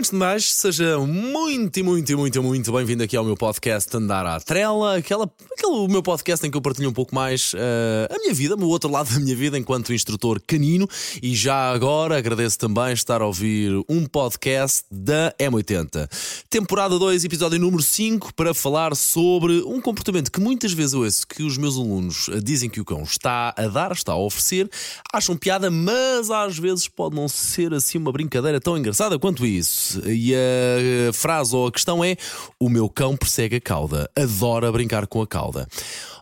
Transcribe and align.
de 0.00 0.14
mais, 0.16 0.52
seja 0.54 0.98
muito, 0.98 1.84
muito, 1.84 2.16
muito, 2.16 2.42
muito 2.42 2.72
bem-vindo 2.72 3.04
aqui 3.04 3.16
ao 3.16 3.24
meu 3.24 3.36
podcast 3.36 3.94
Andar 3.94 4.26
à 4.26 4.40
Trela, 4.40 4.96
aquela, 4.96 5.30
aquele 5.52 5.86
meu 5.86 6.02
podcast 6.02 6.44
em 6.44 6.50
que 6.50 6.56
eu 6.56 6.62
partilho 6.62 6.88
um 6.88 6.92
pouco 6.92 7.14
mais 7.14 7.52
uh, 7.52 8.12
a 8.12 8.18
minha 8.18 8.34
vida, 8.34 8.56
o 8.56 8.68
outro 8.68 8.90
lado 8.90 9.12
da 9.14 9.20
minha 9.20 9.36
vida 9.36 9.56
enquanto 9.56 9.92
instrutor 9.92 10.40
canino. 10.44 10.88
E 11.22 11.36
já 11.36 11.70
agora 11.70 12.16
agradeço 12.16 12.58
também 12.58 12.92
estar 12.94 13.20
a 13.20 13.26
ouvir 13.26 13.70
um 13.88 14.06
podcast 14.06 14.84
da 14.90 15.32
M80, 15.38 16.08
temporada 16.50 16.98
2, 16.98 17.24
episódio 17.24 17.60
número 17.60 17.82
5, 17.82 18.34
para 18.34 18.54
falar 18.54 18.96
sobre 18.96 19.62
um 19.62 19.80
comportamento 19.80 20.32
que 20.32 20.40
muitas 20.40 20.72
vezes 20.72 20.94
eu 20.94 21.02
ouço 21.02 21.26
que 21.26 21.42
os 21.42 21.56
meus 21.56 21.76
alunos 21.76 22.28
dizem 22.42 22.68
que 22.68 22.80
o 22.80 22.84
cão 22.84 23.02
está 23.02 23.54
a 23.56 23.68
dar, 23.68 23.92
está 23.92 24.12
a 24.12 24.18
oferecer, 24.18 24.68
acham 25.12 25.36
piada, 25.36 25.70
mas 25.70 26.30
às 26.30 26.58
vezes 26.58 26.88
pode 26.88 27.14
não 27.14 27.28
ser 27.28 27.72
assim 27.74 27.98
uma 27.98 28.10
brincadeira 28.10 28.60
tão 28.60 28.76
engraçada 28.76 29.18
quanto 29.18 29.46
isso. 29.46 29.81
E 30.06 30.34
a 30.34 31.12
frase 31.12 31.54
ou 31.54 31.66
a 31.66 31.72
questão 31.72 32.04
é: 32.04 32.16
O 32.58 32.68
meu 32.68 32.88
cão 32.88 33.16
persegue 33.16 33.56
a 33.56 33.60
cauda, 33.60 34.10
adora 34.16 34.70
brincar 34.72 35.06
com 35.06 35.22
a 35.22 35.26
cauda. 35.26 35.68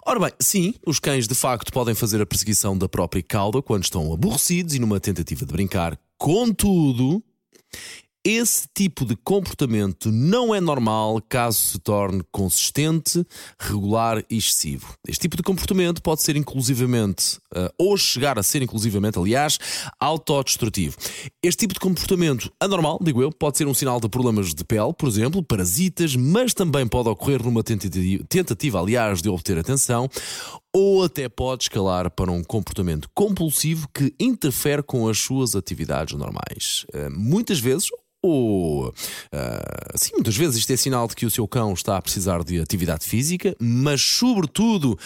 Ora 0.04 0.18
bem, 0.18 0.32
sim, 0.40 0.74
os 0.86 0.98
cães 0.98 1.28
de 1.28 1.34
facto 1.34 1.72
podem 1.72 1.94
fazer 1.94 2.20
a 2.20 2.26
perseguição 2.26 2.76
da 2.76 2.88
própria 2.88 3.22
cauda 3.22 3.62
quando 3.62 3.84
estão 3.84 4.12
aborrecidos 4.12 4.74
e 4.74 4.78
numa 4.78 4.98
tentativa 4.98 5.44
de 5.44 5.52
brincar. 5.52 5.98
Contudo, 6.18 7.22
esse 8.24 8.68
tipo 8.74 9.04
de 9.04 9.16
comportamento 9.16 10.10
não 10.12 10.54
é 10.54 10.60
normal 10.60 11.22
caso 11.28 11.58
se 11.58 11.78
torne 11.78 12.22
consistente, 12.30 13.24
regular 13.58 14.22
e 14.28 14.36
excessivo. 14.36 14.94
Este 15.08 15.22
tipo 15.22 15.36
de 15.36 15.42
comportamento 15.42 16.02
pode 16.02 16.22
ser 16.22 16.36
inclusivamente, 16.36 17.38
uh, 17.54 17.72
ou 17.78 17.96
chegar 17.96 18.38
a 18.38 18.42
ser 18.42 18.62
inclusivamente, 18.62 19.18
aliás, 19.18 19.58
autodestrutivo. 19.98 20.96
Este 21.42 21.60
tipo 21.60 21.74
de 21.74 21.80
comportamento 21.80 22.52
anormal, 22.60 22.98
digo 23.02 23.22
eu, 23.22 23.32
pode 23.32 23.56
ser 23.56 23.66
um 23.66 23.74
sinal 23.74 24.00
de 24.00 24.08
problemas 24.08 24.52
de 24.54 24.64
pele, 24.64 24.92
por 24.92 25.08
exemplo, 25.08 25.42
parasitas, 25.42 26.14
mas 26.14 26.52
também 26.52 26.86
pode 26.86 27.08
ocorrer 27.08 27.42
numa 27.42 27.62
tentativa 27.62 28.80
aliás, 28.80 29.22
de 29.22 29.28
obter 29.28 29.58
atenção, 29.58 30.08
ou 30.74 31.04
até 31.04 31.28
pode 31.28 31.64
escalar 31.64 32.10
para 32.10 32.30
um 32.30 32.42
comportamento 32.44 33.08
compulsivo 33.14 33.88
que 33.92 34.14
interfere 34.18 34.82
com 34.82 35.08
as 35.08 35.18
suas 35.18 35.56
atividades 35.56 36.14
normais. 36.14 36.86
Uh, 36.94 37.10
muitas 37.10 37.58
vezes, 37.58 37.88
ou 38.22 38.88
uh, 38.88 38.92
sim, 39.96 40.12
muitas 40.12 40.36
vezes 40.36 40.56
isto 40.56 40.72
é 40.72 40.76
sinal 40.76 41.08
de 41.08 41.16
que 41.16 41.24
o 41.24 41.30
seu 41.30 41.48
cão 41.48 41.72
está 41.72 41.96
a 41.96 42.02
precisar 42.02 42.44
de 42.44 42.60
atividade 42.60 43.04
física, 43.04 43.56
mas 43.58 44.02
sobretudo 44.02 44.98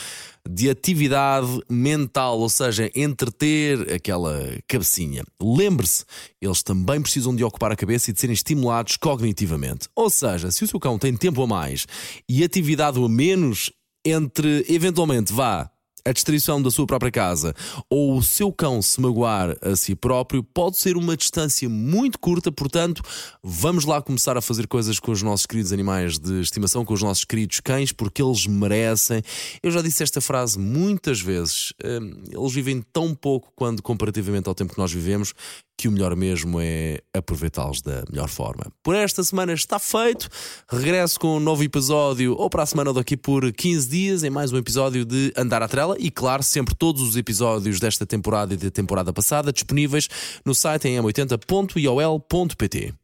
de 0.48 0.68
atividade 0.68 1.60
mental, 1.70 2.40
ou 2.40 2.48
seja, 2.48 2.90
entreter 2.94 3.92
aquela 3.92 4.58
cabecinha. 4.66 5.24
Lembre-se, 5.40 6.04
eles 6.42 6.62
também 6.62 7.00
precisam 7.00 7.34
de 7.34 7.44
ocupar 7.44 7.72
a 7.72 7.76
cabeça 7.76 8.10
e 8.10 8.12
de 8.12 8.20
serem 8.20 8.34
estimulados 8.34 8.96
cognitivamente. 8.96 9.88
Ou 9.94 10.10
seja, 10.10 10.50
se 10.50 10.64
o 10.64 10.68
seu 10.68 10.80
cão 10.80 10.98
tem 10.98 11.16
tempo 11.16 11.42
a 11.42 11.46
mais 11.46 11.86
e 12.28 12.44
atividade 12.44 13.02
a 13.02 13.08
menos, 13.08 13.70
entre 14.04 14.64
eventualmente 14.68 15.32
vá 15.32 15.70
a 16.06 16.12
destruição 16.12 16.60
da 16.60 16.70
sua 16.70 16.86
própria 16.86 17.10
casa 17.10 17.54
ou 17.88 18.16
o 18.16 18.22
seu 18.22 18.52
cão 18.52 18.82
se 18.82 19.00
magoar 19.00 19.56
a 19.62 19.74
si 19.74 19.94
próprio 19.94 20.44
pode 20.44 20.76
ser 20.76 20.96
uma 20.98 21.16
distância 21.16 21.66
muito 21.66 22.18
curta, 22.18 22.52
portanto, 22.52 23.02
vamos 23.42 23.86
lá 23.86 24.02
começar 24.02 24.36
a 24.36 24.42
fazer 24.42 24.66
coisas 24.66 25.00
com 25.00 25.10
os 25.10 25.22
nossos 25.22 25.46
queridos 25.46 25.72
animais 25.72 26.18
de 26.18 26.40
estimação, 26.40 26.84
com 26.84 26.92
os 26.92 27.02
nossos 27.02 27.24
queridos 27.24 27.60
cães, 27.60 27.90
porque 27.90 28.22
eles 28.22 28.46
merecem. 28.46 29.22
Eu 29.62 29.70
já 29.70 29.80
disse 29.80 30.02
esta 30.02 30.20
frase 30.20 30.58
muitas 30.58 31.20
vezes. 31.20 31.72
Hum, 31.82 32.22
eles 32.30 32.52
vivem 32.52 32.84
tão 32.92 33.14
pouco 33.14 33.50
quando 33.56 33.82
comparativamente 33.82 34.46
ao 34.46 34.54
tempo 34.54 34.74
que 34.74 34.78
nós 34.78 34.92
vivemos 34.92 35.32
que 35.76 35.88
o 35.88 35.92
melhor 35.92 36.14
mesmo 36.14 36.60
é 36.60 37.00
aproveitá-los 37.12 37.82
da 37.82 38.04
melhor 38.10 38.28
forma. 38.28 38.66
Por 38.82 38.94
esta 38.94 39.22
semana 39.22 39.52
está 39.52 39.78
feito. 39.78 40.28
Regresso 40.70 41.18
com 41.18 41.36
um 41.36 41.40
novo 41.40 41.62
episódio, 41.62 42.34
ou 42.38 42.48
para 42.48 42.62
a 42.62 42.66
semana 42.66 42.90
ou 42.90 42.94
daqui 42.94 43.16
por 43.16 43.52
15 43.52 43.88
dias, 43.88 44.22
em 44.22 44.30
mais 44.30 44.52
um 44.52 44.56
episódio 44.56 45.04
de 45.04 45.32
Andar 45.36 45.62
à 45.62 45.68
Trela. 45.68 45.96
E 45.98 46.10
claro, 46.10 46.42
sempre 46.42 46.74
todos 46.74 47.02
os 47.02 47.16
episódios 47.16 47.80
desta 47.80 48.06
temporada 48.06 48.54
e 48.54 48.56
da 48.56 48.70
temporada 48.70 49.12
passada 49.12 49.52
disponíveis 49.52 50.08
no 50.44 50.54
site 50.54 50.88
em 50.88 50.96
m80.iol.pt. 50.98 52.94